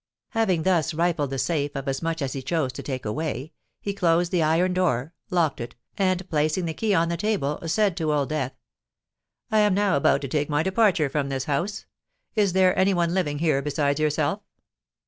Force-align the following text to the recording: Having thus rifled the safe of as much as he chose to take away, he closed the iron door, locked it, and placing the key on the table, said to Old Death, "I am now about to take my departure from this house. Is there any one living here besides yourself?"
Having 0.29 0.63
thus 0.63 0.95
rifled 0.95 1.29
the 1.29 1.37
safe 1.37 1.75
of 1.75 1.87
as 1.87 2.01
much 2.01 2.23
as 2.23 2.33
he 2.33 2.41
chose 2.41 2.73
to 2.73 2.81
take 2.81 3.05
away, 3.05 3.51
he 3.79 3.93
closed 3.93 4.31
the 4.31 4.41
iron 4.41 4.73
door, 4.73 5.13
locked 5.29 5.61
it, 5.61 5.75
and 5.95 6.27
placing 6.27 6.65
the 6.65 6.73
key 6.73 6.91
on 6.95 7.07
the 7.09 7.15
table, 7.17 7.59
said 7.67 7.95
to 7.97 8.11
Old 8.11 8.29
Death, 8.29 8.53
"I 9.51 9.59
am 9.59 9.75
now 9.75 9.95
about 9.95 10.21
to 10.21 10.27
take 10.27 10.49
my 10.49 10.63
departure 10.63 11.07
from 11.07 11.29
this 11.29 11.43
house. 11.43 11.85
Is 12.35 12.53
there 12.53 12.75
any 12.75 12.95
one 12.95 13.13
living 13.13 13.37
here 13.37 13.61
besides 13.61 13.99
yourself?" 13.99 14.41